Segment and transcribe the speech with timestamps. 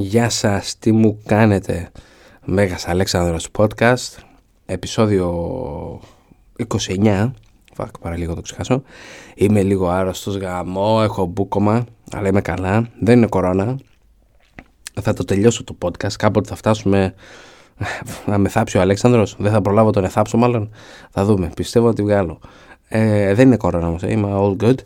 [0.00, 1.90] Γεια σας, τι μου κάνετε;
[2.44, 4.22] Μέγας Αλέξανδρος Podcast
[4.66, 6.00] Επισόδιο
[6.68, 7.30] 29
[7.74, 8.82] Φακ, παραλίγο το ξεχάσω.
[9.34, 13.78] Είμαι λίγο άρρωστος γαμό, έχω μπούκομα Αλλά είμαι καλά, δεν είναι κορώνα.
[15.00, 16.12] Θα το τελειώσω το podcast.
[16.18, 17.14] Κάποτε θα φτάσουμε
[18.26, 19.36] Να με θάψει ο Αλέξανδρος.
[19.38, 20.70] Δεν θα προλάβω τον εθάψω μάλλον.
[21.10, 22.40] Θα δούμε, πιστεύω να τη βγάλω.
[22.88, 24.78] Ε, Δεν είναι κορώνα όμως, ε, είμαι all good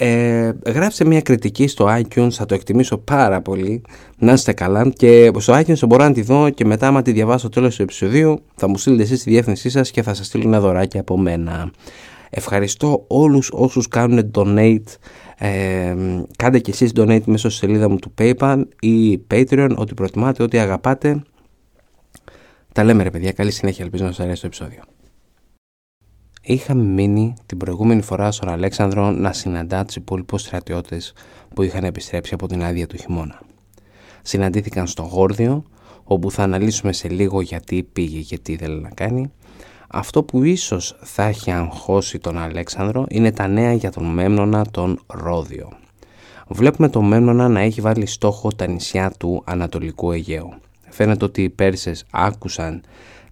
[0.00, 3.82] ε, γράψτε μια κριτική στο iTunes, θα το εκτιμήσω πάρα πολύ.
[4.18, 4.90] Να είστε καλά.
[4.96, 8.42] Και στο iTunes μπορώ να τη δω και μετά, άμα τη διαβάσω τέλος του επεισοδίου,
[8.54, 11.70] θα μου στείλετε εσείς τη διεύθυνσή σας και θα σας στείλω ένα δωράκι από μένα.
[12.30, 14.96] Ευχαριστώ όλους όσους κάνουν donate
[15.38, 15.94] ε,
[16.36, 20.58] κάντε και εσείς donate μέσω στη σελίδα μου του PayPal ή Patreon ό,τι προτιμάτε, ό,τι
[20.58, 21.22] αγαπάτε
[22.72, 24.82] τα λέμε ρε παιδιά, καλή συνέχεια ελπίζω να σας αρέσει το επεισόδιο
[26.50, 31.12] Είχαμε μείνει την προηγούμενη φορά στον Αλέξανδρο να συναντά τους υπόλοιπους στρατιώτες
[31.54, 33.40] που είχαν επιστρέψει από την άδεια του χειμώνα.
[34.22, 35.64] Συναντήθηκαν στο Γόρδιο,
[36.04, 39.32] όπου θα αναλύσουμε σε λίγο γιατί πήγε και τι ήθελε να κάνει.
[39.88, 45.00] Αυτό που ίσως θα έχει αγχώσει τον Αλέξανδρο είναι τα νέα για τον Μέμνονα τον
[45.06, 45.72] Ρόδιο.
[46.48, 50.54] Βλέπουμε τον Μέμνονα να έχει βάλει στόχο τα νησιά του Ανατολικού Αιγαίου.
[50.88, 52.82] Φαίνεται ότι οι Πέρσες άκουσαν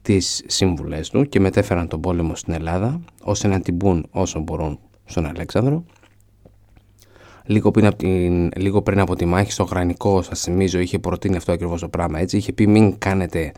[0.06, 4.78] τις σύμβουλές του και μετέφεραν τον πόλεμο στην Ελλάδα ώστε να την πούν όσο μπορούν
[5.04, 5.84] στον Αλέξανδρο.
[7.44, 11.36] Λίγο πριν, από την, λίγο πριν από τη μάχη στο Γρανικό, σας θυμίζω, είχε προτείνει
[11.36, 12.36] αυτό ακριβώς το πράγμα έτσι.
[12.36, 13.52] Είχε πει μην κάνετε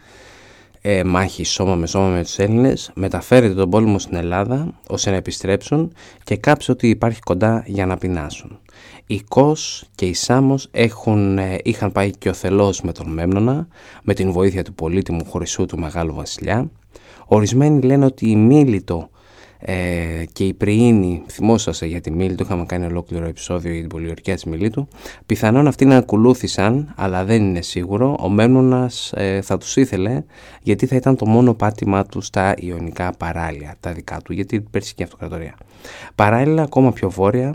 [0.81, 5.17] ε, μάχη σώμα με σώμα με τους Έλληνες, μεταφέρετε τον πόλεμο στην Ελλάδα ώστε να
[5.17, 5.93] επιστρέψουν
[6.25, 8.59] και κάψε ότι υπάρχει κοντά για να πεινάσουν.
[9.07, 13.69] Η Κος και η Σάμος έχουν, ε, είχαν πάει και ο Θελός με τον Μέμνονα
[14.03, 16.71] με την βοήθεια του πολύτιμου Χρυσού του Μεγάλου Βασιλιά.
[17.27, 19.11] Ορισμένοι λένε ότι η Μίλητο
[19.61, 24.35] ε, και η Πριήνη, θυμόσαστε για τη Μίλητο, είχαμε κάνει ολόκληρο επεισόδιο για την πολιορκία
[24.35, 24.89] της Μίλητου,
[25.27, 30.23] πιθανόν αυτοί να ακολούθησαν, αλλά δεν είναι σίγουρο, ο Μέμνονας ε, θα τους ήθελε,
[30.63, 35.03] γιατί θα ήταν το μόνο πάτημά του στα Ιωνικά παράλια, τα δικά του, γιατί Περσική
[35.03, 35.55] Αυτοκρατορία.
[36.15, 37.55] Παράλληλα, ακόμα πιο βόρεια,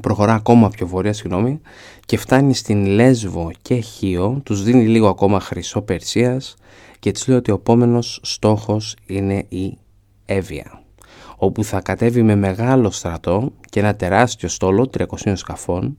[0.00, 1.60] προχωρά ακόμα πιο βόρεια, συγγνώμη,
[2.06, 6.54] και φτάνει στην Λέσβο και Χίο, τους δίνει λίγο ακόμα χρυσό Περσίας
[6.98, 9.78] και τους λέει ότι ο επόμενος στόχος είναι η
[10.32, 10.82] Εύβοια,
[11.36, 15.96] όπου θα κατέβει με μεγάλο στρατό και ένα τεράστιο στόλο 300 σκαφών.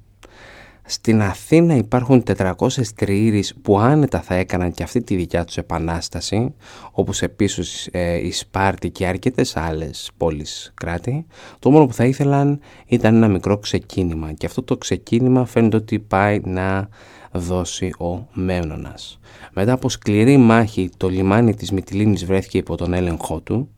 [0.86, 2.54] Στην Αθήνα υπάρχουν 400
[2.96, 6.54] τριήρεις που άνετα θα έκαναν και αυτή τη δικιά τους επανάσταση,
[6.92, 11.26] όπως επίσης ε, η Σπάρτη και αρκετές άλλες πόλεις κράτη.
[11.60, 16.00] Το μόνο που θα ήθελαν ήταν ένα μικρό ξεκίνημα και αυτό το ξεκίνημα φαίνεται ότι
[16.00, 16.90] πάει να
[17.32, 19.20] δώσει ο Μέμνονας.
[19.54, 23.70] Μετά από σκληρή μάχη το λιμάνι της Μυτιλίνης βρέθηκε υπό τον έλεγχό του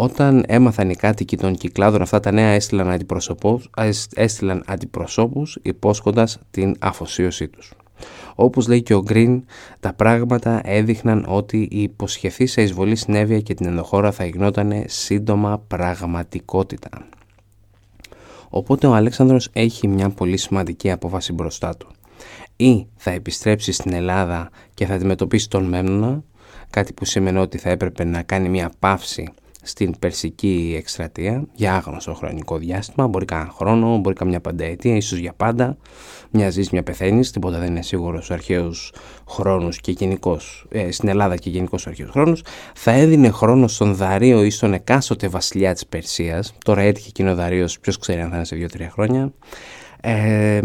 [0.00, 3.70] όταν έμαθαν οι κάτοικοι των κυκλάδων αυτά τα νέα έστειλαν αντιπροσώπους,
[4.14, 7.72] έστειλαν αντιπροσώπους υπόσχοντας την αφοσίωσή τους.
[8.34, 9.44] Όπως λέει και ο Γκριν,
[9.80, 14.84] τα πράγματα έδειχναν ότι η υποσχεθή σε εισβολή στην Εύβοια και την ενδοχώρα θα γινόταν
[14.86, 16.88] σύντομα πραγματικότητα.
[18.48, 21.88] Οπότε ο Αλέξανδρος έχει μια πολύ σημαντική απόφαση μπροστά του.
[22.56, 26.22] Ή θα επιστρέψει στην Ελλάδα και θα αντιμετωπίσει τον Μέμνονα,
[26.70, 29.32] κάτι που σημαίνει ότι θα έπρεπε να κάνει μια παύση
[29.68, 33.06] στην περσική εκστρατεία για άγνωστο χρονικό διάστημα.
[33.06, 35.76] Μπορεί κανένα χρόνο, μπορεί καμιά πανταετία, ίσως για πάντα.
[36.30, 37.30] Μια ζει, μια πεθαίνεις.
[37.30, 38.92] Τίποτα δεν είναι σίγουρος στους αρχαίους
[39.28, 42.42] χρόνους και γενικώς ε, στην Ελλάδα και γενικώς στους αρχαίους χρόνους.
[42.74, 46.54] Θα έδινε χρόνο στον Δαρίο ή στον εκάστοτε βασιλιά της Περσίας.
[46.64, 49.32] Τώρα έτυχε εκείνο ο Δαρίος, ποιος ξέρει αν θα είναι σε 2-3 χρόνια.
[50.00, 50.60] Ε,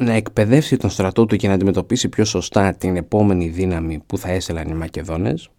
[0.00, 4.30] να εκπαιδεύσει τον στρατό του και να αντιμετωπίσει πιο σωστά την επόμενη δύναμη που θα
[4.30, 5.50] έσελαν οι Μακεδόνες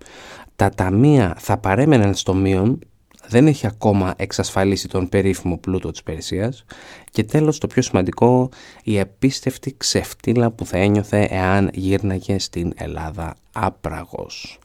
[0.60, 2.80] τα ταμεία θα παρέμεναν στο μείον,
[3.28, 6.66] δεν έχει ακόμα εξασφαλίσει τον περίφημο πλούτο της Περσίας
[7.12, 8.50] και τέλος το πιο σημαντικό
[8.84, 14.60] η επίστευτη ξεφτύλα που θα ένιωθε εάν γύρναγε στην Ελλάδα άπραγος.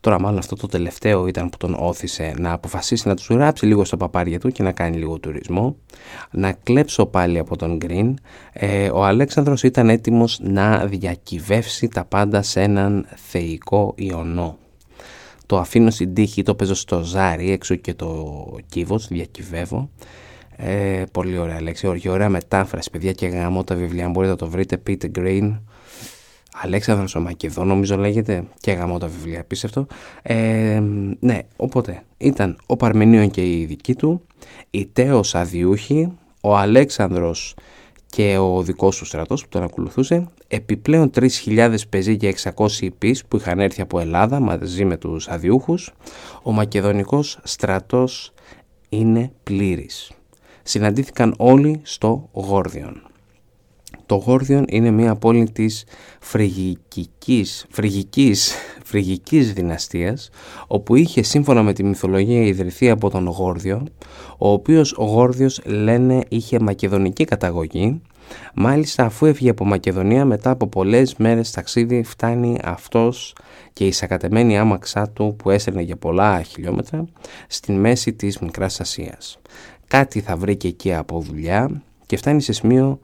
[0.00, 3.84] Τώρα μάλλον αυτό το τελευταίο ήταν που τον όθησε να αποφασίσει να τους γράψει λίγο
[3.84, 5.76] στα παπάρια του και να κάνει λίγο τουρισμό.
[6.30, 8.18] Να κλέψω πάλι από τον Γκριν.
[8.52, 14.58] Ε, ο Αλέξανδρος ήταν έτοιμος να διακυβεύσει τα πάντα σε έναν θεϊκό ιονό
[15.48, 18.34] το αφήνω στην τύχη, το παίζω στο ζάρι έξω και το
[18.68, 19.90] κύβος, διακυβεύω.
[20.56, 24.48] Ε, πολύ ωραία λέξη, και ωραία μετάφραση παιδιά και γαμώ τα βιβλία, μπορείτε να το
[24.48, 25.58] βρείτε, Peter Green,
[26.62, 29.86] Αλέξανδρος ο Μακεδό νομίζω λέγεται και γαμώ τα βιβλία αυτό.
[30.22, 30.82] Ε,
[31.20, 34.22] ναι, οπότε ήταν ο Παρμενίων και η δική του,
[34.70, 37.54] η Τέος Αδιούχη, ο Αλέξανδρος
[38.06, 43.36] και ο δικός του στρατός που τον ακολουθούσε, επιπλέον 3.000 πεζοί και 600 υπείς που
[43.36, 45.92] είχαν έρθει από Ελλάδα μαζί με τους αδιούχους,
[46.42, 48.32] ο μακεδονικός στρατός
[48.88, 50.10] είναι πλήρης.
[50.62, 53.02] Συναντήθηκαν όλοι στο Γόρδιον.
[54.06, 55.84] Το Γόρδιον είναι μια πόλη της
[56.20, 58.54] φρυγικής, φρυγικής,
[58.84, 60.30] φρυγικής δυναστείας
[60.66, 63.84] όπου είχε σύμφωνα με τη μυθολογία ιδρυθεί από τον Γόρδιο
[64.38, 68.00] ο οποίος ο Γόρδιος λένε είχε μακεδονική καταγωγή
[68.54, 73.34] Μάλιστα αφού έφυγε από Μακεδονία μετά από πολλές μέρες ταξίδι φτάνει αυτός
[73.72, 77.04] και η σακατεμένη άμαξά του που έσαιρνε για πολλά χιλιόμετρα
[77.46, 79.38] στην μέση της Μικράς Ασίας.
[79.86, 83.00] Κάτι θα βρει και εκεί από δουλειά και φτάνει σε σημείο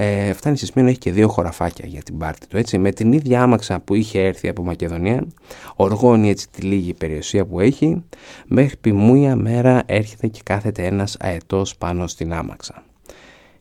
[0.00, 2.56] ε, φτάνει σε σημείο να έχει και δύο χωραφάκια για την πάρτη του.
[2.56, 2.78] Έτσι.
[2.78, 5.26] Με την ίδια άμαξα που είχε έρθει από Μακεδονία,
[5.76, 8.04] οργώνει έτσι τη λίγη περιουσία που έχει,
[8.46, 12.82] μέχρι πιμούια μέρα έρχεται και κάθεται ένας αετός πάνω στην άμαξα.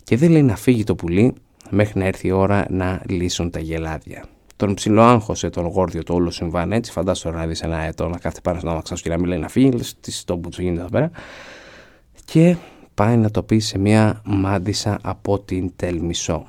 [0.07, 1.33] Και δεν λέει να φύγει το πουλί
[1.69, 4.25] μέχρι να έρθει η ώρα να λύσουν τα γελάδια.
[4.56, 6.92] Τον ψιλοάγχωσε τον γόρδιο το όλο συμβάν έτσι.
[6.92, 9.39] Φαντάσου να δεις ένα αετό να κάθεται πάνω στην άμαξα σου και να μην λέει
[9.39, 9.69] να φύγει.
[10.00, 11.12] τι στο που τους γίνεται εδώ πέρα.
[12.25, 12.56] Και
[12.94, 16.45] πάει να το πει σε μια μάντισα από την Τελμισό.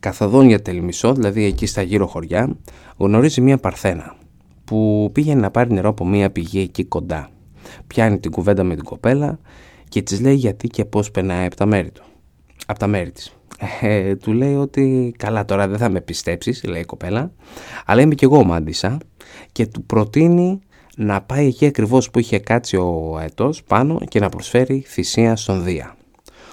[0.00, 2.56] Καθοδόν Τελμισό, δηλαδή εκεί στα γύρω χωριά,
[2.96, 4.16] γνωρίζει μια παρθένα
[4.64, 7.30] που πήγαινε να πάρει νερό από μια πηγή εκεί κοντά.
[7.86, 9.38] Πιάνει την κουβέντα με την κοπέλα
[9.88, 12.04] και της λέει γιατί και πώς περνάει από τα μέρη του.
[12.66, 13.36] Από τα μέρη της.
[13.80, 17.32] Ε, του λέει ότι καλά τώρα δεν θα με πιστέψεις, λέει η κοπέλα,
[17.86, 18.98] αλλά είμαι κι εγώ μάντισα
[19.52, 20.60] και του προτείνει
[20.96, 25.64] να πάει εκεί ακριβώς που είχε κάτσει ο αετός πάνω και να προσφέρει θυσία στον
[25.64, 25.96] Δία.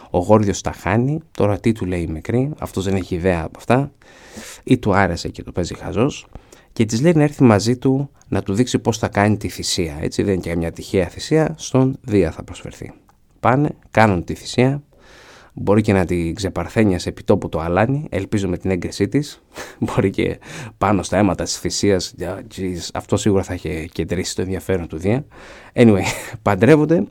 [0.10, 3.58] Ο Γόρδιος τα χάνει, τώρα τι του λέει η μικρή, αυτός δεν έχει ιδέα από
[3.58, 3.92] αυτά,
[4.64, 6.28] ή του άρεσε και το παίζει χαζός.
[6.74, 9.98] Και της λέει να έρθει μαζί του να του δείξει πώς θα κάνει τη θυσία,
[10.02, 12.94] έτσι δεν είναι και μια τυχαία θυσία, στον Δία θα προσφερθεί.
[13.40, 14.84] Πάνε, κάνουν τη θυσία,
[15.54, 19.44] Μπορεί και να την ξεπαρθένει σε επιτόπου το αλάνι, ελπίζω με την έγκρισή της.
[19.80, 20.40] Μπορεί και
[20.78, 22.14] πάνω στα αίματα της θυσίας,
[22.94, 25.26] αυτό σίγουρα θα έχει κεντρήσει το ενδιαφέρον του Δία.
[25.74, 26.04] Anyway,
[26.42, 27.08] παντρεύονται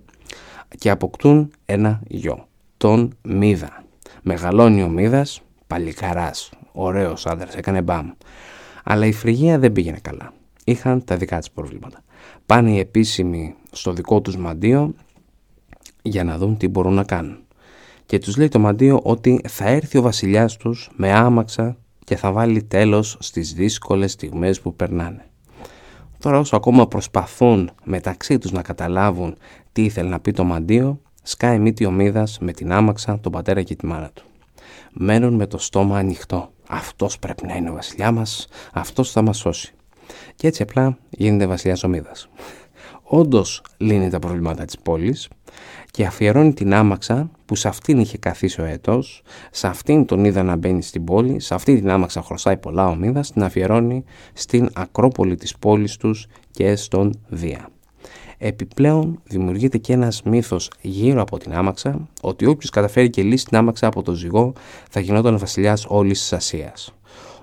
[0.78, 2.46] και αποκτούν ένα γιο,
[2.76, 3.84] τον Μίδα.
[4.22, 8.10] Μεγαλώνει ο Μίδας, παλικαράς, ωραίος άντρας, έκανε μπαμ.
[8.84, 10.32] Αλλά η Φρυγία δεν πήγαινε καλά.
[10.64, 12.02] Είχαν τα δικά της προβλήματα.
[12.46, 14.94] Πάνε οι επίσημοι στο δικό τους μαντίο
[16.02, 17.41] για να δουν τι μπορούν να κάνουν
[18.12, 22.32] και τους λέει το μαντίο ότι θα έρθει ο βασιλιάς τους με άμαξα και θα
[22.32, 25.30] βάλει τέλος στις δύσκολες στιγμές που περνάνε.
[26.18, 29.36] Τώρα όσο ακόμα προσπαθούν μεταξύ τους να καταλάβουν
[29.72, 33.62] τι ήθελε να πει το μαντίο, σκάει μύτη ο Μίδας με την άμαξα, τον πατέρα
[33.62, 34.24] και τη μάνα του.
[34.92, 36.52] Μένουν με το στόμα ανοιχτό.
[36.68, 39.74] Αυτός πρέπει να είναι ο βασιλιά μας, αυτός θα μας σώσει.
[40.34, 42.28] Και έτσι απλά γίνεται βασιλιάς ο Μίδας.
[43.02, 45.28] Όντως λύνει τα προβλήματα της πόλης,
[45.92, 50.42] και αφιερώνει την άμαξα που σε αυτήν είχε καθίσει ο έτος, σε αυτήν τον είδα
[50.42, 54.70] να μπαίνει στην πόλη, σε αυτή την άμαξα χρωστάει πολλά ο Μίδας, την αφιερώνει στην
[54.72, 57.68] ακρόπολη της πόλης τους και στον Δία.
[58.38, 63.56] Επιπλέον δημιουργείται και ένας μύθος γύρω από την άμαξα ότι όποιος καταφέρει και λύσει την
[63.56, 64.52] άμαξα από το ζυγό
[64.90, 66.94] θα γινόταν βασιλιάς όλης της Ασίας.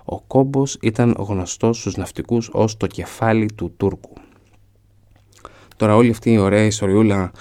[0.06, 4.14] Ο κόμπος ήταν γνωστός στους ναυτικούς ως το κεφάλι του Τούρκου.
[5.78, 7.32] Τώρα όλη αυτή η ωραία ιστοριούλα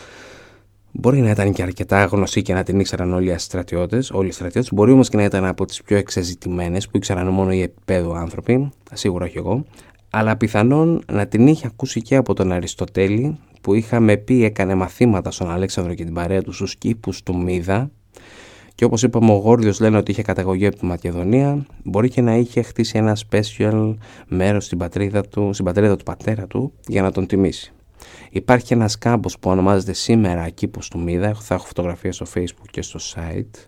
[0.93, 4.32] Μπορεί να ήταν και αρκετά γνωστή και να την ήξεραν όλοι οι στρατιώτε, όλοι οι
[4.32, 4.69] στρατιώτε.
[4.73, 8.70] Μπορεί όμως και να ήταν από τις πιο εξεζητημένες που ήξεραν μόνο οι επίπεδο άνθρωποι,
[8.93, 9.64] σίγουρα όχι εγώ.
[10.11, 15.31] Αλλά πιθανόν να την είχε ακούσει και από τον Αριστοτέλη που είχαμε πει έκανε μαθήματα
[15.31, 17.91] στον Αλέξανδρο και την παρέα του στους κήπους του Μίδα
[18.75, 22.37] και όπως είπαμε ο Γόρδιος λένε ότι είχε καταγωγή από τη Μακεδονία μπορεί και να
[22.37, 23.94] είχε χτίσει ένα special
[24.29, 27.72] μέρος στην πατρίδα του, στην πατρίδα του πατέρα του για να τον τιμήσει.
[28.31, 32.82] Υπάρχει ένας κάμπος που ονομάζεται σήμερα κήπος του Μίδα, θα έχω φωτογραφία στο facebook και
[32.82, 33.67] στο site.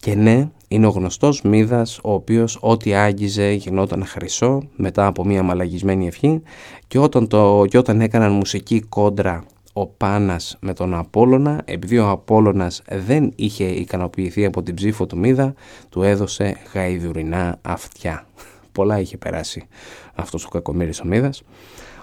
[0.00, 5.42] Και ναι, είναι ο γνωστός Μίδας, ο οποίος ό,τι άγγιζε γινόταν χρυσό μετά από μια
[5.42, 6.42] μαλαγισμένη ευχή
[6.86, 12.08] και όταν, το, και όταν έκαναν μουσική κόντρα ο Πάνας με τον Απόλλωνα, επειδή ο
[12.10, 15.54] Απόλλωνας δεν είχε ικανοποιηθεί από την ψήφο του Μίδα,
[15.88, 18.26] του έδωσε γαϊδουρινά αυτιά.
[18.72, 19.66] Πολλά είχε περάσει
[20.14, 21.42] αυτός ο κακομύρης ο Μίδας.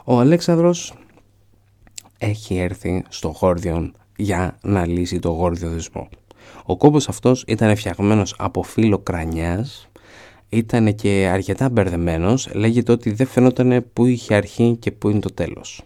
[0.04, 0.94] Ο Αλέξανδρος
[2.22, 6.10] έχει έρθει στο Γόρδιον για να λύσει το γόρδιο δεσμό.
[6.66, 9.90] Ο κόμπος αυτός ήταν φτιαγμένος από φύλλο κρανιάς,
[10.50, 15.34] ήταν και αρκετά μπερδεμένος, λέγεται ότι δεν φαινόταν που είχε αρχή και που είναι το
[15.34, 15.84] τέλος.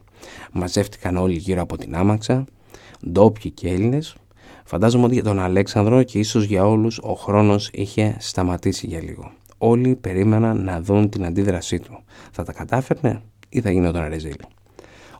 [0.52, 2.46] Μαζεύτηκαν όλοι γύρω από την άμαξα,
[3.10, 4.16] ντόπιοι και Έλληνες.
[4.64, 9.32] Φαντάζομαι ότι για τον Αλέξανδρο και ίσως για όλους ο χρόνος είχε σταματήσει για λίγο.
[9.58, 12.04] Όλοι περίμεναν να δουν την αντίδρασή του.
[12.32, 14.36] Θα τα κατάφερνε ή θα γινόταν ρεζίλ;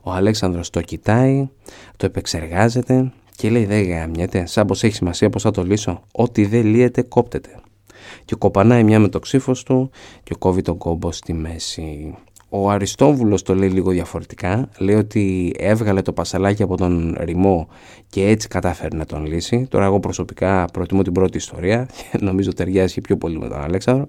[0.06, 1.48] Ο Αλέξανδρος το κοιτάει,
[1.96, 6.02] το επεξεργάζεται και λέει δεν γαμιέται, σαν πως έχει σημασία πως θα το λύσω.
[6.12, 7.50] Ό,τι δεν λύεται κόπτεται.
[8.24, 9.90] Και κοπανάει μια με το ξύφος του
[10.22, 12.14] και κόβει τον κόμπο στη μέση.
[12.48, 14.68] ο Αριστόβουλος το λέει λίγο διαφορετικά.
[14.78, 17.68] Λέει ότι έβγαλε το πασαλάκι από τον ρημό
[18.08, 19.66] και έτσι κατάφερε να τον λύσει.
[19.70, 24.08] Τώρα εγώ προσωπικά προτιμώ την πρώτη ιστορία και νομίζω ταιριάζει πιο πολύ με τον Αλέξανδρο.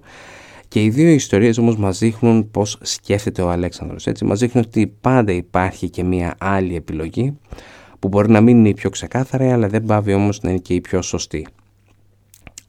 [0.67, 4.07] Και οι δύο ιστορίες όμως μας δείχνουν πώς σκέφτεται ο Αλέξανδρος.
[4.07, 7.37] Έτσι, μας δείχνουν ότι πάντα υπάρχει και μια άλλη επιλογή
[7.99, 10.73] που μπορεί να μην είναι η πιο ξεκάθαρη αλλά δεν πάβει όμως να είναι και
[10.73, 11.47] η πιο σωστή.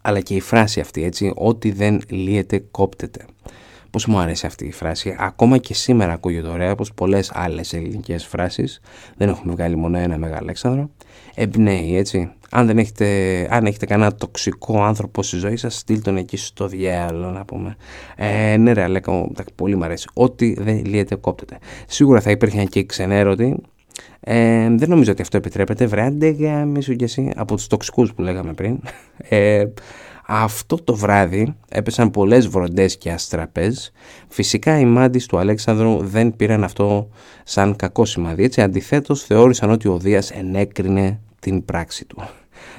[0.02, 3.24] Αλλά και η φράση αυτή έτσι, ό,τι δεν λύεται κόπτεται.
[3.90, 8.26] Πώς μου αρέσει αυτή η φράση, ακόμα και σήμερα ακούγεται ωραία, όπως πολλές άλλες ελληνικές
[8.26, 8.80] φράσεις,
[9.16, 10.90] δεν έχουμε βγάλει μόνο ένα Μεγάλο Αλέξανδρο,
[11.34, 12.32] εμπνέει έτσι.
[12.50, 13.06] Αν, δεν έχετε,
[13.50, 17.76] αν έχετε κανένα τοξικό άνθρωπο στη ζωή σας, στείλ τον εκεί στο διάλογο να πούμε.
[18.16, 20.08] Ε, ναι ρε Αλέκα, πολύ μου αρέσει.
[20.12, 21.58] Ό,τι δεν λύεται κόπτεται.
[21.86, 23.56] Σίγουρα θα υπήρχε και ξενέρωτη,
[24.20, 25.86] ε, δεν νομίζω ότι αυτό επιτρέπεται.
[25.86, 28.78] Βράντε γάμισου κι εσύ από τους τοξικούς που λέγαμε πριν.
[29.28, 29.64] Ε,
[30.26, 33.92] αυτό το βράδυ έπεσαν πολλές βροντές και αστραπές.
[34.28, 37.08] Φυσικά οι μάντις του Αλέξανδρου δεν πήραν αυτό
[37.44, 38.44] σαν κακό σημάδι.
[38.44, 42.28] Έτσι αντιθέτως θεώρησαν ότι ο Δίας ενέκρινε την πράξη του.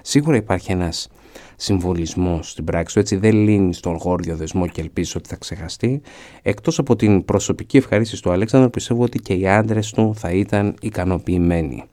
[0.01, 1.07] Σίγουρα υπάρχει ένας
[1.55, 6.01] συμβολισμός στην πράξη του, έτσι δεν λύνει στον γόρδιο δεσμό και ελπίζεις ότι θα ξεχαστεί.
[6.41, 10.75] Εκτός από την προσωπική ευχαρίστηση του Αλέξανδρου, πιστεύω ότι και οι άντρες του θα ήταν
[10.81, 11.83] ικανοποιημένοι.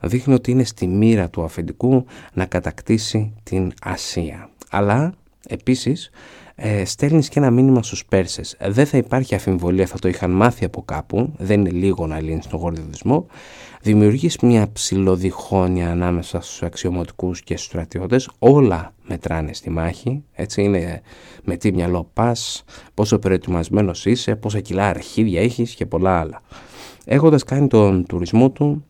[0.00, 4.50] Δείχνει ότι είναι στη μοίρα του αφεντικού να κατακτήσει την Ασία.
[4.70, 5.14] Αλλά
[5.48, 6.10] επίσης
[6.64, 8.56] ε, στέλνεις και ένα μήνυμα στους Πέρσες.
[8.60, 12.46] Δεν θα υπάρχει αφιβολία, θα το είχαν μάθει από κάπου, δεν είναι λίγο να λύνεις
[12.46, 13.26] τον γόρδιο δεσμό
[13.82, 21.00] δημιουργείς μια ψηλοδιχόνοια ανάμεσα στους αξιωματικούς και στους στρατιώτες, όλα μετράνε στη μάχη, έτσι είναι
[21.44, 22.64] με τι μυαλό πας,
[22.94, 26.42] πόσο προετοιμασμένος είσαι, πόσα κιλά αρχίδια έχεις και πολλά άλλα.
[27.04, 28.84] Έχοντας κάνει τον τουρισμό του,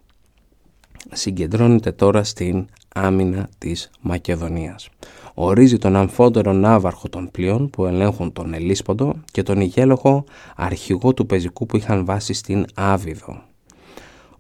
[1.12, 4.88] συγκεντρώνεται τώρα στην άμυνα της Μακεδονίας.
[5.34, 10.24] Ορίζει τον αμφότερο ναύαρχο των πλοίων που ελέγχουν τον Ελίσποντο και τον ηγέλοχο
[10.56, 13.42] αρχηγό του πεζικού που είχαν βάσει στην Άβυδο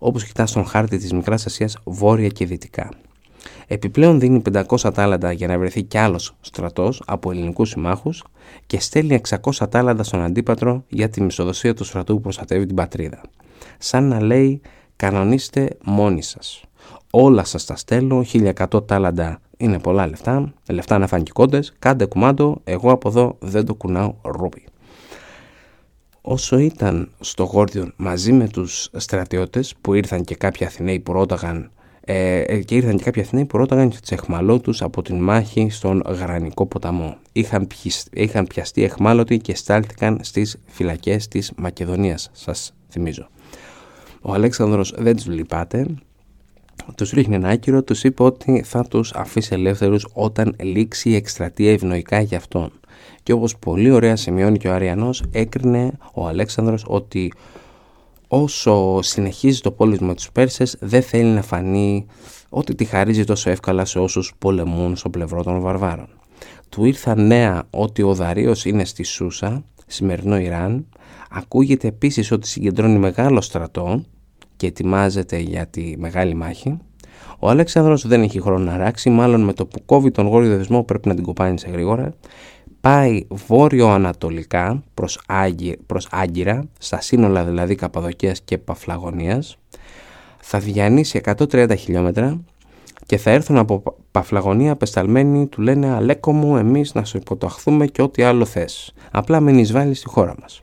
[0.04, 2.88] όπως κοιτάς στον χάρτη της Μικράς Ασίας βόρεια και δυτικά.
[3.66, 8.24] Επιπλέον δίνει 500 τάλαντα για να βρεθεί κι άλλος στρατός από ελληνικούς συμμάχους
[8.66, 13.20] και στέλνει 600 τάλαντα στον αντίπατρο για τη μισοδοσία του στρατού που προστατεύει την πατρίδα.
[13.78, 14.60] Σαν να λέει
[14.96, 16.64] κανονίστε μόνοι σας.
[17.10, 23.08] Όλα σας τα στέλνω, 1100 τάλαντα είναι πολλά λεφτά, λεφτά αναφανικόντες, κάντε κουμάντο, εγώ από
[23.08, 24.64] εδώ δεν το κουνάω ρούπι
[26.22, 31.70] όσο ήταν στο Γόρδιον μαζί με τους στρατιώτες που ήρθαν και κάποιοι Αθηναίοι που ρώταγαν
[32.04, 35.70] ε, ε, και ήρθαν και κάποιοι Αθηναίοι που ρώταγαν και τους εχμαλώτους από την μάχη
[35.70, 37.16] στον Γρανικό ποταμό.
[37.32, 37.66] Είχαν,
[38.12, 43.28] είχαν πιαστεί εχμάλωτοι και στάλθηκαν στις φυλακές της Μακεδονίας, σας θυμίζω.
[44.20, 45.86] Ο Αλέξανδρος δεν τους λυπάται,
[46.96, 51.72] τους ρίχνει ένα άκυρο, τους είπε ότι θα τους αφήσει ελεύθερους όταν λήξει η εκστρατεία
[51.72, 52.72] ευνοϊκά για αυτόν.
[53.22, 57.32] Και όπως πολύ ωραία σημειώνει και ο Αριανός έκρινε ο Αλέξανδρος ότι
[58.28, 62.06] όσο συνεχίζει το πόλεμο με τους Πέρσες δεν θέλει να φανεί
[62.48, 66.08] ότι τη χαρίζει τόσο εύκολα σε όσους πολεμούν στο πλευρό των βαρβάρων.
[66.68, 70.86] Του ήρθα νέα ότι ο Δαρίος είναι στη Σούσα, σημερινό Ιράν,
[71.30, 74.04] ακούγεται επίσης ότι συγκεντρώνει μεγάλο στρατό
[74.56, 76.78] και ετοιμάζεται για τη μεγάλη μάχη.
[77.38, 80.82] Ο Αλέξανδρος δεν έχει χρόνο να ράξει, μάλλον με το που κόβει τον γόριο δεσμό
[80.82, 82.14] πρέπει να την κοπάνει σε γρήγορα
[82.82, 85.20] πάει βόρειο-ανατολικά προς,
[85.86, 89.56] προς Άγκυρα, στα σύνολα δηλαδή Καπαδοκίας και Παφλαγωνίας,
[90.38, 92.40] θα διανύσει 130 χιλιόμετρα
[93.06, 98.02] και θα έρθουν από Παφλαγωνία απεσταλμένοι του λένε «Αλέκο μου, εμείς να σου υποταχθούμε και
[98.02, 98.94] ό,τι άλλο θες.
[99.10, 100.62] Απλά μην εισβάλλεις στη χώρα μας».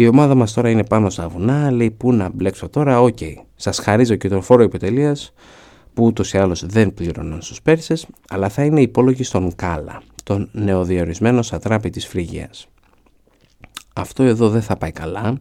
[0.00, 3.16] Η ομάδα μας τώρα είναι πάνω στα βουνά, λέει πού να μπλέξω τώρα, ok.
[3.20, 3.34] Okay.
[3.54, 5.32] Σας χαρίζω και τον φόρο υποτέλειας
[5.94, 10.48] που ούτως ή άλλως δεν πλήρωναν στους Πέρσες, αλλά θα είναι υπόλογοι στον Κάλα τον
[10.52, 12.68] νεοδιορισμένο σατράπη της Φρυγίας.
[13.94, 15.40] Αυτό εδώ δεν θα πάει καλά.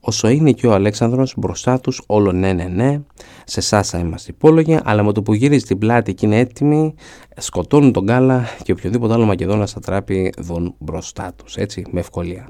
[0.00, 3.00] Όσο είναι και ο Αλέξανδρος μπροστά τους όλο ναι ναι ναι,
[3.44, 6.94] σε σας είμαστε υπόλογοι, αλλά με το που γυρίζει την πλάτη και είναι έτοιμοι,
[7.36, 12.48] σκοτώνουν τον Κάλα και οποιοδήποτε άλλο Μακεδόνα σατράπη δουν μπροστά τους, έτσι, με ευκολία.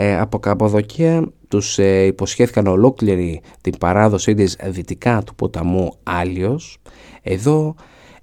[0.00, 6.78] Ε, από Καποδοκία τους ε, υποσχέθηκαν ολόκληρη την παράδοση της δυτικά του ποταμού Άλιος.
[7.22, 7.74] Εδώ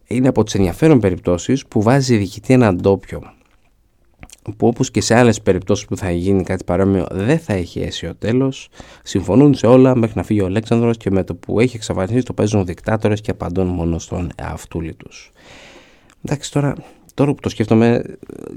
[0.08, 3.22] είναι από τις ενδιαφέρον περιπτώσεις που βάζει διοικητή έναν ντόπιο
[4.58, 8.15] που όπως και σε άλλες περιπτώσεις που θα γίνει κάτι παρόμοιο δεν θα έχει αίσιο
[8.15, 8.70] τέλος
[9.03, 12.34] συμφωνούν σε όλα μέχρι να φύγει ο Αλέξανδρος και με το που έχει εξαφανίσει το
[12.34, 15.32] παίζουν δικτάτορες και απαντών μόνο στον εαυτούλη τους
[16.25, 16.75] εντάξει τώρα,
[17.13, 18.03] τώρα που το σκέφτομαι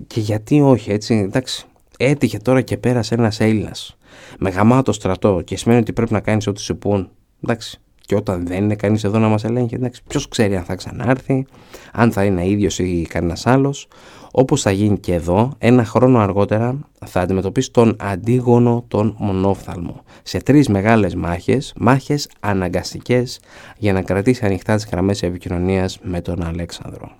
[0.06, 1.66] και γιατί όχι έτσι εντάξει
[2.00, 3.96] έτυχε τώρα και πέρασε ένας Έλληνας
[4.38, 7.10] με γαμάτο στρατό και σημαίνει ότι πρέπει να κάνεις ό,τι σου πούν
[7.42, 10.74] εντάξει και όταν δεν είναι κανείς εδώ να μας ελέγχει, εντάξει, ποιος ξέρει αν θα
[10.74, 11.46] ξανάρθει,
[11.92, 13.88] αν θα είναι ίδιος ή κανένας άλλος.
[14.32, 20.38] Όπως θα γίνει και εδώ, ένα χρόνο αργότερα θα αντιμετωπίσει τον αντίγονο τον μονόφθαλμο σε
[20.38, 23.40] τρεις μεγάλες μάχες, μάχες αναγκαστικές
[23.78, 27.10] για να κρατήσει ανοιχτά τις γραμμές επικοινωνίας με τον Αλέξανδρο.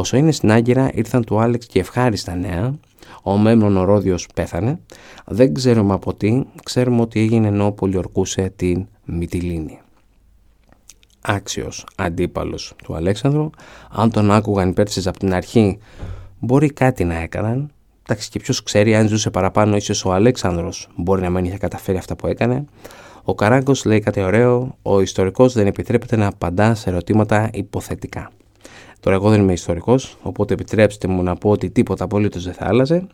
[0.00, 2.74] Όσο είναι στην Άγκυρα ήρθαν του Άλεξ και ευχάριστα νέα.
[3.22, 4.80] Ο Μέμνον ο Ρόδιος πέθανε.
[5.26, 9.80] Δεν ξέρουμε από τι, ξέρουμε ότι έγινε ενώ πολιορκούσε την Μυτιλίνη.
[11.20, 13.50] Άξιος αντίπαλος του Αλέξανδρου.
[13.90, 15.78] Αν τον άκουγαν οι Πέρσες από την αρχή
[16.38, 17.70] μπορεί κάτι να έκαναν.
[18.02, 21.98] Εντάξει και ποιος ξέρει αν ζούσε παραπάνω ίσως ο Αλέξανδρος μπορεί να μην είχε καταφέρει
[21.98, 22.64] αυτά που έκανε.
[23.24, 28.30] Ο Καράγκος λέει κάτι ωραίο, ο ιστορικός δεν επιτρέπεται να απαντά σε ερωτήματα υποθετικά.
[29.00, 32.66] Τώρα εγώ δεν είμαι ιστορικός, οπότε επιτρέψτε μου να πω ότι τίποτα απολύτως δεν θα
[32.66, 33.06] άλλαζε.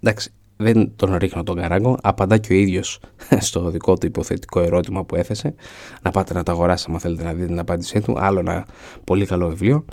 [0.00, 3.00] Εντάξει, δεν τον ρίχνω τον καράγκο, απαντά και ο ίδιος
[3.48, 5.54] στο δικό του υποθετικό ερώτημα που έθεσε.
[6.02, 8.66] Να πάτε να τα αγοράσετε αν θέλετε να δείτε την απάντησή του, άλλο ένα
[9.04, 9.84] πολύ καλό βιβλίο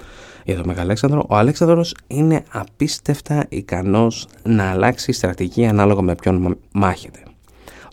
[0.46, 1.26] για τον Μεγάλο Αλέξανδρο.
[1.30, 7.24] Ο Αλέξανδρος είναι απίστευτα ικανός να αλλάξει στρατηγική ανάλογα με ποιον μάχεται.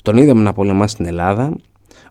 [0.02, 1.56] Τον είδαμε να πολεμά στην Ελλάδα,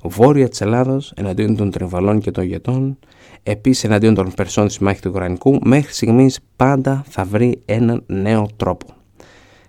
[0.10, 2.98] βόρεια της Ελλάδος, εναντίον των Τριβαλών και των Γετών,
[3.44, 8.48] επίσης εναντίον των Περσών στη μάχης του Κορανικού, μέχρι στιγμής πάντα θα βρει έναν νέο
[8.56, 8.86] τρόπο.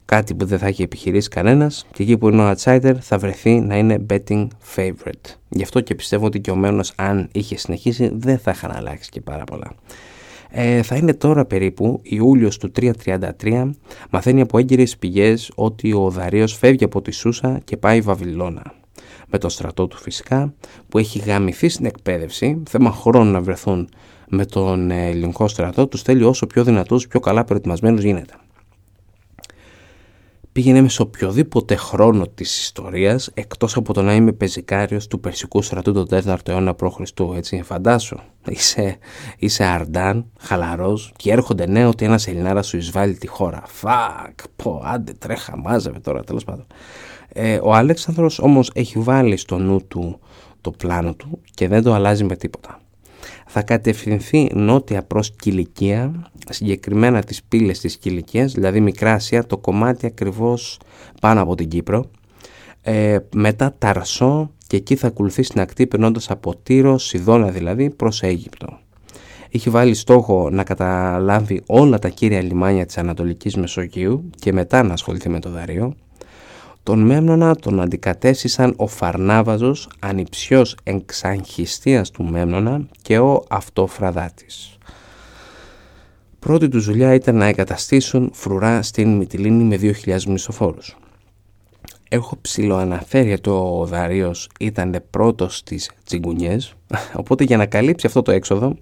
[0.05, 3.61] Κάτι που δεν θα έχει επιχειρήσει κανένας και εκεί που είναι ο outsider θα βρεθεί
[3.61, 5.35] να είναι betting favorite.
[5.49, 9.11] Γι' αυτό και πιστεύω ότι και ο Μένος, αν είχε συνεχίσει, δεν θα είχαν αλλάξει
[9.11, 9.75] και πάρα πολλά.
[10.51, 13.71] Ε, θα είναι τώρα περίπου Ιούλιος του 333
[14.11, 18.63] μαθαίνει από έγκυρες πηγές ότι ο Δαρίος φεύγει από τη Σούσα και πάει Βαβυλώνα
[19.27, 20.55] με τον στρατό του φυσικά
[20.89, 23.89] που έχει γαμηθεί στην εκπαίδευση θέμα χρόνου να βρεθούν
[24.29, 28.35] με τον ελληνικό στρατό τους θέλει όσο πιο δυνατούς πιο καλά προετοιμασμένους γίνεται
[30.57, 35.93] πήγαινε σε οποιοδήποτε χρόνο της ιστορίας εκτός από το να είμαι πεζικάριος του Περσικού στρατού
[35.93, 37.01] τον 4ο αιώνα π.Χ.
[37.37, 38.19] Έτσι, φαντάσου,
[38.49, 38.99] είσαι,
[39.39, 43.63] είσαι αρντάν, χαλαρός και έρχονται νέο ότι ένας Ελληνάρας σου εισβάλλει τη χώρα.
[43.67, 46.67] Φακ, πω, άντε τρέχα, μάζευε τώρα, τέλος πάντων.
[47.39, 50.19] Ε, ο Αλέξανδρος όμως έχει βάλει στο νου του
[50.61, 52.81] το πλάνο του και δεν το αλλάζει με τίποτα.
[53.47, 60.07] Θα κατευθυνθεί νότια προς Κιλικία, συγκεκριμένα τις πύλες της Κιλικίας, δηλαδή Μικρά Ασία, το κομμάτι
[60.07, 60.81] ακριβώς
[61.21, 62.11] πάνω από την Κύπρο,
[62.83, 68.23] ε, μετά Ταρσό και εκεί θα ακολουθεί στην ακτή περνώντας από Τύρο, Σιδώνα δηλαδή, προς
[68.23, 68.79] Αίγυπτο.
[69.49, 74.93] Είχε βάλει στόχο να καταλάβει όλα τα κύρια λιμάνια της Ανατολικής Μεσογείου και μετά να
[74.93, 75.95] ασχοληθεί με το Δαρείο.
[76.87, 84.79] Τον Μέμνονα τον αντικατέστησαν ο Φαρνάβαζος, ανιψιός εξαγχιστίας του Μέμνονα και ο Αυτοφραδάτης.
[86.39, 90.97] Πρώτη του δουλειά ήταν να εγκαταστήσουν φρουρά στην Μυτιλίνη με 2.000 μισοφόρους.
[92.09, 96.75] Έχω ψηλοαναφέρει ότι ο Δαρίος ήταν πρώτος στις τσιγκουνιές,
[97.21, 98.77] οπότε για να καλύψει αυτό το έξοδο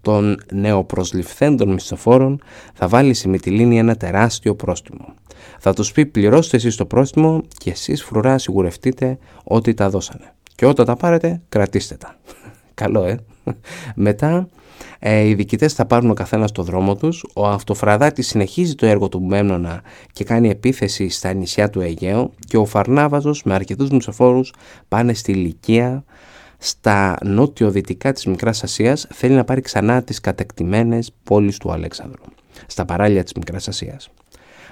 [0.00, 2.42] των νεοπροσληφθέντων μισθοφόρων
[2.74, 5.14] θα βάλει στη Μυτιλίνη ένα τεράστιο πρόστιμο.
[5.58, 10.34] Θα τους πει πληρώστε εσείς το πρόστιμο και εσείς φρουρά σιγουρευτείτε ότι τα δώσανε.
[10.54, 12.16] Και όταν τα πάρετε κρατήστε τα.
[12.74, 13.18] Καλό ε.
[13.94, 14.48] Μετά
[15.02, 17.24] ε, οι διοικητές θα πάρουν ο καθένας το δρόμο τους.
[17.34, 19.82] Ο Αυτοφραδάτης συνεχίζει το έργο του Μέμνονα
[20.12, 22.32] και κάνει επίθεση στα νησιά του Αιγαίου.
[22.46, 24.52] Και ο Φαρνάβαζος με αρκετούς μισοφόρους
[24.88, 26.04] πάνε στη Λυκία,
[26.58, 32.22] στα νότιο-δυτικά της Μικράς Ασίας θέλει να πάρει ξανά τις κατεκτημένες πόλεις του Αλέξανδρου,
[32.66, 34.10] στα παράλια της Μικράς Ασίας.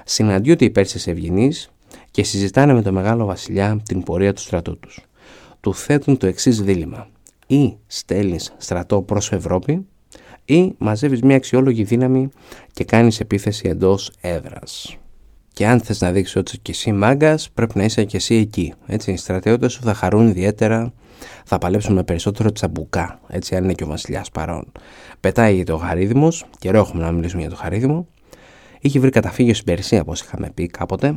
[0.05, 1.71] Συναντιούνται οι Πέρσες ευγενείς
[2.11, 5.07] και συζητάνε με τον Μεγάλο Βασιλιά την πορεία του στρατού τους.
[5.61, 7.09] Του θέτουν το εξής δίλημα.
[7.47, 9.87] Ή στέλνεις στρατό προς Ευρώπη
[10.49, 12.29] ή μαζεύεις μια αξιόλογη δύναμη
[12.73, 14.97] και κάνεις επίθεση εντός έδρας.
[15.53, 18.75] Και αν θες να δείξεις ότι και εσύ μάγκας, πρέπει να είσαι και εσύ εκεί.
[18.87, 20.93] Έτσι, οι στρατιώτες σου θα χαρούν ιδιαίτερα,
[21.45, 24.73] θα παλέψουν με περισσότερο τσαμπουκά, έτσι, αν είναι και ο βασιλιάς παρόν.
[25.21, 28.07] Πετάει το Χαρίδημος, καιρό έχουμε να μιλήσουμε για το Χαρίδημο.
[28.81, 31.15] Είχε βρει καταφύγιο στην Περσία, όπως είχαμε πει κάποτε,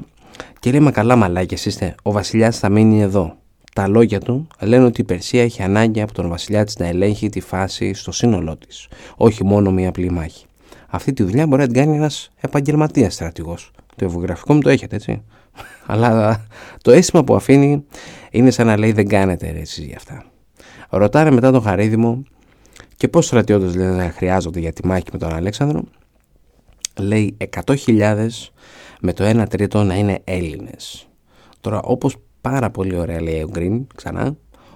[0.60, 3.41] και λέει: Μα καλά, μαλάκια είστε, ο βασιλιάς θα μείνει εδώ.
[3.76, 7.30] Τα λόγια του λένε ότι η Περσία έχει ανάγκη από τον βασιλιά της να ελέγχει
[7.30, 10.46] τη φάση στο σύνολό της, όχι μόνο μία απλή μάχη.
[10.88, 13.72] Αυτή τη δουλειά μπορεί να την κάνει ένας επαγγελματίας στρατηγός.
[13.96, 15.24] Το βιογραφικό μου το έχετε, έτσι.
[15.86, 16.46] Αλλά
[16.82, 17.86] το αίσθημα που αφήνει
[18.32, 20.26] είναι σαν να λέει δεν κάνετε ρε εσείς για αυτά.
[20.90, 22.24] Ρωτάνε μετά τον Χαρίδημο
[22.98, 25.84] και πώς στρατιώτες λένε να χρειάζονται για τη μάχη με τον Αλέξανδρο.
[27.00, 28.28] Λέει 100.000
[29.02, 31.08] με το 1 τρίτο να είναι Έλληνες.
[31.62, 34.36] Τώρα όπως πάρα πολύ ωραία λέει ο Γκριν ξανά,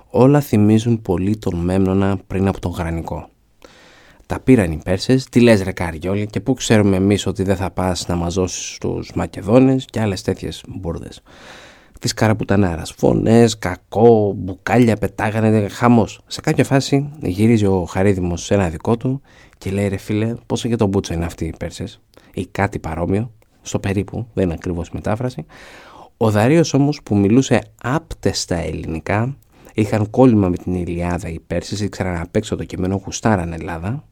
[0.10, 3.30] όλα θυμίζουν πολύ τον Μέμνονα πριν από τον Γρανικό.
[4.26, 7.72] Τα πήραν οι Πέρσες, τι λες ρε Καριόλη και πού ξέρουμε εμείς ότι δεν θα
[7.72, 11.22] πας να μας δώσεις τους Μακεδόνες και άλλες τέτοιες μπουρδες.
[12.00, 12.94] της καραπουτανάρας.
[12.98, 16.22] Φωνές, κακό, μπουκάλια πετάγανε, χαμός.
[16.28, 19.22] Σε κάποια φάση γυρίζει ο Χαρίδημος σε ένα δικό του
[19.58, 22.02] και λέει ρε φίλε πόσο για τον Μπούτσο είναι αυτοί οι Πέρσες;
[22.34, 25.46] Ή κάτι παρόμοιο, στο περίπου, δεν είναι ακριβώς μετάφραση.
[26.18, 29.38] Ο Δαρίος όμως που μιλούσε άπτεστα ελληνικά
[29.74, 34.04] είχαν κόλλημα με την Ηλιάδα οι Πέρσες, ήξεραν απ' έξω το κείμενο, γουστάραν Ελλάδα,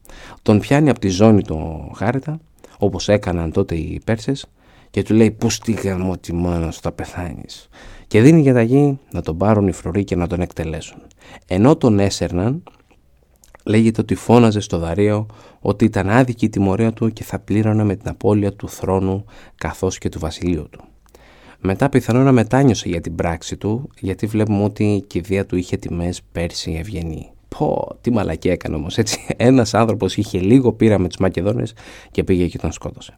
[0.42, 2.40] τον πιάνει από τη ζώνη του Χάρητα,
[2.78, 4.46] όπως έκαναν τότε οι Πέρσες,
[4.90, 5.78] και του λέει «Πού στη
[6.22, 7.70] τη μάνα σου θα πεθάνεις»
[8.08, 11.02] και δίνει για γη να τον πάρουν οι φρουροί και να τον εκτελέσουν.
[11.48, 12.64] Ενώ τον έσερναν,
[13.64, 15.26] λέγεται ότι φώναζε στο Δαρείο
[15.60, 19.98] ότι ήταν άδικη η τιμωρία του και θα πλήρωνε με την απώλεια του θρόνου καθώς
[19.98, 20.84] και του βασιλείου του.
[21.66, 25.78] Μετά πιθανόν να μετάνιωσε για την πράξη του, γιατί βλέπουμε ότι η κηδεία του είχε
[25.78, 27.32] τιμές πέρσι ευγενή.
[27.58, 29.20] Πω, τι μαλακή έκανε όμως έτσι.
[29.38, 31.74] Ένας άνθρωπος είχε λίγο πείρα με τους Μακεδόνες
[32.12, 33.14] και πήγε και τον σκότωσε.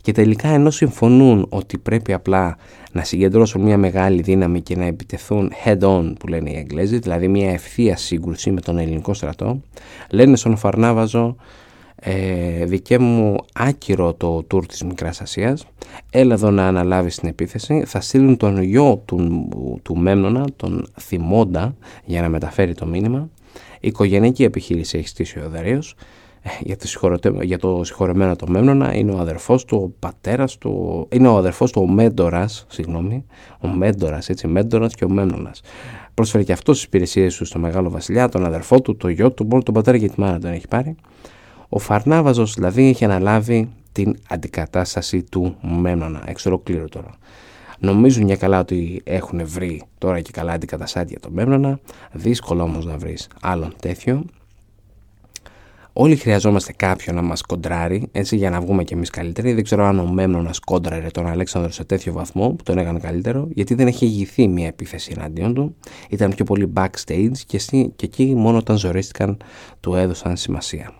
[0.00, 2.56] Και τελικά ενώ συμφωνούν ότι πρέπει απλά
[2.92, 7.50] να συγκεντρώσουν μια μεγάλη δύναμη και να επιτεθούν head-on που λένε οι Εγγλέζοι, δηλαδή μια
[7.50, 9.60] ευθεία σύγκρουση με τον ελληνικό στρατό,
[10.10, 11.36] λένε στον Φαρνάβαζο
[12.04, 15.66] ε, δικέ μου άκυρο το τουρ της Μικράς Ασίας
[16.10, 19.48] έλα εδώ να αναλάβεις την επίθεση θα στείλουν τον γιο του,
[19.82, 23.28] του Μέμνονα τον Θυμόντα για να μεταφέρει το μήνυμα
[23.80, 25.94] η οικογενειακή επιχείρηση έχει στήσει ο Δαρίος
[26.42, 31.06] ε, για το, για το συγχωρεμένο το Μέμνονα είναι ο αδερφός του, ο πατέρας του,
[31.12, 33.24] είναι ο αδερφός του ο Μέντορας, συγγνώμη,
[33.60, 35.60] ο Μέντορας, έτσι, Μέντορας και ο Μέμνονας.
[36.14, 39.46] Πρόσφερε και αυτό τις υπηρεσίες του στο Μεγάλο Βασιλιά, τον αδερφό του, το γιο του,
[39.46, 40.96] μόνο τον πατέρα και τη μάνα τον έχει πάρει.
[41.74, 47.10] Ο Φαρνάβαζος δηλαδή έχει αναλάβει την αντικατάσταση του Μέμνονα, εξ ολοκλήρου τώρα.
[47.78, 51.80] Νομίζουν για καλά ότι έχουν βρει τώρα και καλά αντικαταστάτια το Μέμνονα,
[52.12, 54.24] δύσκολο όμως να βρεις άλλον τέτοιο.
[55.92, 59.52] Όλοι χρειαζόμαστε κάποιον να μας κοντράρει, έτσι για να βγούμε κι εμείς καλύτεροι.
[59.52, 63.48] Δεν ξέρω αν ο Μέμνονα κόντραρε τον Αλέξανδρο σε τέτοιο βαθμό που τον έκανε καλύτερο,
[63.54, 65.76] γιατί δεν έχει ηγηθεί μια επίθεση εναντίον του.
[66.08, 67.58] Ήταν πιο πολύ backstage και,
[67.96, 69.36] και εκεί μόνο όταν ζορίστηκαν
[69.80, 70.92] του έδωσαν σημασία.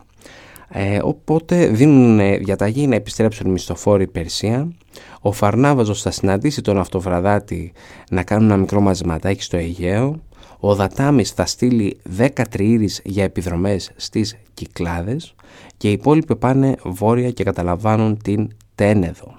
[0.74, 4.72] Ε, οπότε δίνουν διαταγή να επιστρέψουν μισθοφόροι Περσία.
[5.20, 7.72] Ο Φαρνάβαζος θα συναντήσει τον Αυτοβραδάτη
[8.10, 10.20] να κάνουν ένα μικρό μαζεματάκι στο Αιγαίο.
[10.58, 15.34] Ο Δατάμις θα στείλει 10 τριήρεις για επιδρομές στις Κυκλάδες
[15.76, 19.34] και οι υπόλοιποι πάνε βόρεια και καταλαμβάνουν την Τένεδο.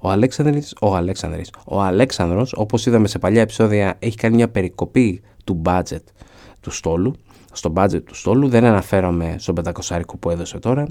[0.00, 5.20] Ο Αλέξανδρης, ο Αλέξανδρης, ο Αλέξανδρος, όπως είδαμε σε παλιά επεισόδια, έχει κάνει μια περικοπή
[5.44, 6.02] του budget
[6.60, 7.14] του στόλου
[7.58, 10.86] στο budget του στόλου, δεν αναφέρομαι στον 500 που έδωσε τώρα,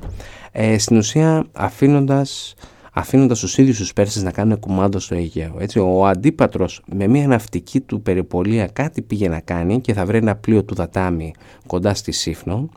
[0.52, 2.54] ε, στην ουσία αφήνοντας,
[2.94, 5.56] αφήνοντας τους ίδιους τους Πέρσες να κάνουν κουμάντο στο Αιγαίο.
[5.60, 10.18] Έτσι, ο αντίπατρος με μια ναυτική του περιπολία κάτι πήγε να κάνει και θα βρει
[10.18, 11.34] ένα πλοίο του Δατάμι
[11.68, 12.70] κοντά στη Σύφνο.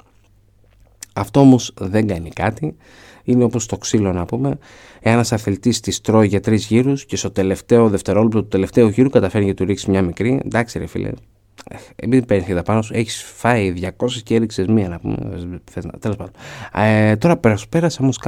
[1.12, 2.76] Αυτό όμως δεν κάνει κάτι.
[3.24, 4.59] Είναι όπως το ξύλο να πούμε.
[5.00, 9.46] Ένας αφελτής της τρώει για τρεις γύρους και στο τελευταίο δευτερόλεπτο του τελευταίου γύρου καταφέρει
[9.46, 10.40] να του ρίξει μια μικρή.
[10.44, 11.11] Εντάξει, ρε φίλε,
[11.96, 15.61] επειδή παίρνεις τα πάνω σου, έχεις φάει 200 και έριξες μία να πούμε.
[15.99, 16.33] Τέλος πάντων.
[16.75, 18.18] Ε, τώρα πέρασε όμως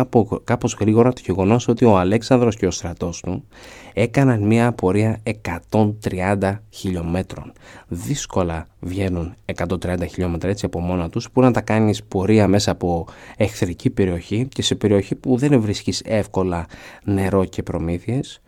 [0.45, 3.45] κάπως γρήγορα το γεγονός ότι ο Αλέξανδρος και ο στρατός του
[3.93, 5.23] έκαναν μία πορεία
[6.01, 7.53] 130 χιλιόμετρων.
[7.89, 13.07] Δύσκολα βγαίνουν 130 χιλιόμετρα έτσι από μόνα τους, που να τα κάνεις πορεία μέσα από
[13.37, 16.67] εχθρική περιοχή και σε περιοχή που δεν βρίσκεις εύκολα
[17.05, 18.41] νερό και προμήθειες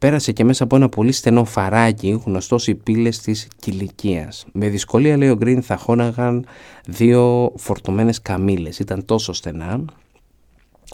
[0.00, 4.46] πέρασε και μέσα από ένα πολύ στενό φαράκι γνωστός οι πύλες της Κιλικίας.
[4.52, 6.46] Με δυσκολία λέει ο Γκριν θα χώναγαν
[6.86, 8.78] δύο φορτωμένες καμήλες.
[8.78, 9.84] Ήταν τόσο στενά,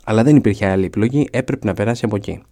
[0.04, 2.42] αλλά δεν υπήρχε άλλη επιλογή, έπρεπε να περάσει από εκεί.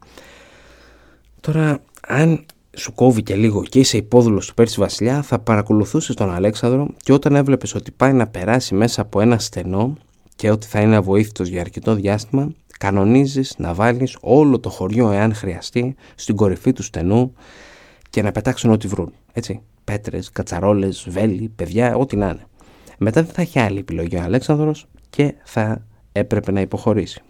[1.40, 2.44] Τώρα, αν
[2.76, 7.12] σου κόβει και λίγο και είσαι υπόδουλος του Πέρση Βασιλιά, θα παρακολουθούσες τον Αλέξανδρο και
[7.12, 9.96] όταν έβλεπες ότι πάει να περάσει μέσα από ένα στενό
[10.36, 12.52] και ότι θα είναι αβοήθητος για αρκετό διάστημα,
[12.84, 17.32] κανονίζεις να βάλεις όλο το χωριό εάν χρειαστεί στην κορυφή του στενού
[18.10, 19.12] και να πετάξουν ό,τι βρουν.
[19.32, 22.46] Έτσι, πέτρες, κατσαρόλες, βέλη, παιδιά, ό,τι να είναι.
[22.98, 27.22] Μετά δεν θα έχει άλλη επιλογή ο Αλέξανδρος και θα έπρεπε να υποχωρήσει.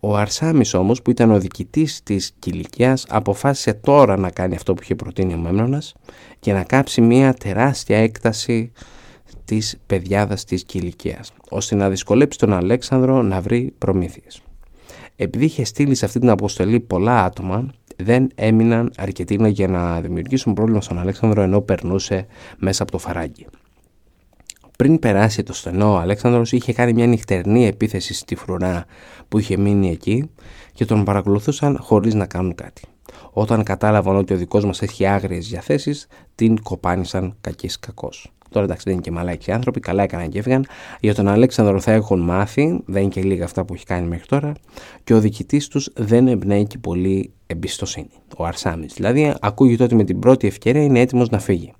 [0.00, 4.82] Ο Αρσάμις όμως που ήταν ο διοικητής της Κιλικίας αποφάσισε τώρα να κάνει αυτό που
[4.82, 5.94] είχε προτείνει ο Μέμνονας
[6.40, 8.72] και να κάψει μια τεράστια έκταση
[9.44, 14.40] της παιδιάδας της Κιλικίας ώστε να δυσκολέψει τον Αλέξανδρο να βρει προμήθειες.
[15.16, 20.54] Επειδή είχε στείλει σε αυτή την αποστολή πολλά άτομα, δεν έμειναν αρκετοί για να δημιουργήσουν
[20.54, 22.26] πρόβλημα στον Αλέξανδρο ενώ περνούσε
[22.58, 23.46] μέσα από το φαράγγι.
[24.76, 28.84] Πριν περάσει το στενό, ο Αλέξανδρος είχε κάνει μια νυχτερινή επίθεση στη φρουρά
[29.28, 30.30] που είχε μείνει εκεί
[30.72, 32.82] και τον παρακολουθούσαν χωρίς να κάνουν κάτι.
[33.32, 38.35] Όταν κατάλαβαν ότι ο δικός μας έχει άγριες διαθέσεις, την κοπάνισαν κακής κακός.
[38.50, 40.66] Τώρα εντάξει δεν είναι και μαλάκι άνθρωποι, καλά έκαναν και έφυγαν.
[41.00, 44.26] Για τον Αλέξανδρο θα έχουν μάθει, δεν είναι και λίγα αυτά που έχει κάνει μέχρι
[44.26, 44.52] τώρα,
[45.04, 48.10] και ο διοικητής τους δεν εμπνέει και πολύ εμπιστοσύνη.
[48.36, 51.72] Ο Αρσάμις δηλαδή ακούγεται ότι με την πρώτη ευκαιρία είναι έτοιμος να φύγει.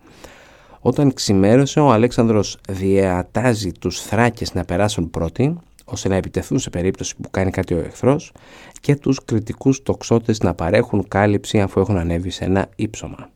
[0.81, 7.16] Όταν ξημέρωσε, ο Αλέξανδρος διατάζει τους θράκες να περάσουν πρώτοι, ώστε να επιτεθούν σε περίπτωση
[7.16, 8.33] που κάνει κάτι ο εχθρός
[8.81, 13.31] και τους κριτικούς τοξότες να παρέχουν κάλυψη αφού έχουν ανέβει σε ένα ύψωμα.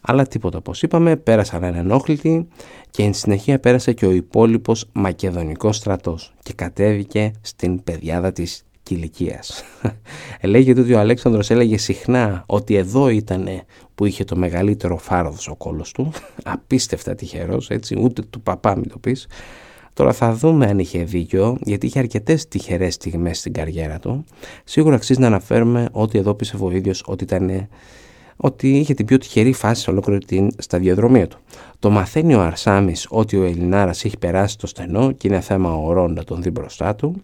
[0.00, 2.48] Αλλά τίποτα όπως είπαμε, πέρασαν ενόχλητοι
[2.90, 9.64] και εν συνεχεία πέρασε και ο υπόλοιπος μακεδονικός στρατός και κατέβηκε στην πεδιάδα της κηλικίας.
[10.42, 13.48] Λέγεται ότι ο Αλέξανδρος έλεγε συχνά ότι εδώ ήταν
[13.94, 16.12] που είχε το μεγαλύτερο φάρδος ο κόλος του,
[16.44, 19.26] απίστευτα τυχερός, έτσι, ούτε του παπά μην το πεις.
[19.92, 24.24] Τώρα θα δούμε αν είχε δίκιο, γιατί είχε αρκετές τυχερές στιγμές στην καριέρα του.
[24.64, 27.68] Σίγουρα αξίζει να αναφέρουμε ότι εδώ πίστευε ο ίδιος ότι ήταν
[28.40, 31.38] ότι είχε την πιο τυχερή φάση σε ολόκληρη την σταδιοδρομία του.
[31.78, 36.12] Το μαθαίνει ο Αρσάμις ότι ο Ελληνάρας έχει περάσει το στενό και είναι θέμα ορών
[36.12, 37.22] να τον δει μπροστά του.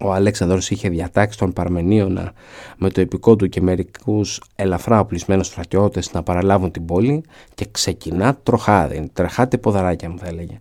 [0.00, 2.32] Ο Αλέξανδρος είχε διατάξει τον Παρμενίωνα
[2.76, 8.34] με το επικό του και μερικούς ελαφρά οπλισμένους στρατιώτες να παραλάβουν την πόλη και ξεκινά
[8.42, 10.60] τροχάδι, τρεχάτε ποδαράκια μου θα έλεγε.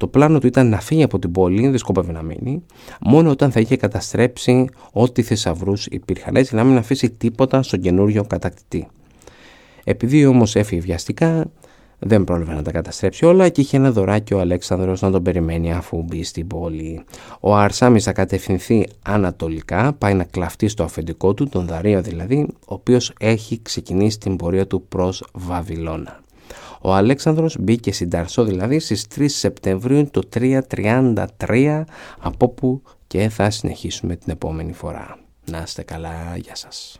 [0.00, 2.62] Το πλάνο του ήταν να φύγει από την πόλη, δεν σκόπευε να μείνει,
[3.00, 8.24] μόνο όταν θα είχε καταστρέψει ό,τι θησαυρούς υπήρχαν, έτσι να μην αφήσει τίποτα στον καινούριο
[8.24, 8.88] κατακτητή.
[9.84, 11.50] Επειδή όμως έφυγε βιαστικά,
[11.98, 15.72] δεν πρόλαβε να τα καταστρέψει όλα και είχε ένα δωράκι ο Αλέξανδρος να τον περιμένει
[15.72, 17.04] αφού μπει στην πόλη.
[17.40, 22.74] Ο Αρσάμις θα κατευθυνθεί ανατολικά, πάει να κλαφτεί στο αφεντικό του, τον Δαρείο δηλαδή, ο
[22.74, 26.20] οποίος έχει ξεκινήσει την πορεία του προς Βαβυλώνα.
[26.82, 31.84] Ο Αλέξανδρος μπήκε στην Ταρσό δηλαδή στις 3 Σεπτεμβρίου του 333
[32.18, 35.18] από που και θα συνεχίσουμε την επόμενη φορά.
[35.50, 36.99] Να είστε καλά, γεια σας.